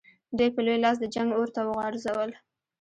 [0.37, 2.31] دوی په لوی لاس د جنګ اور ته وغورځول.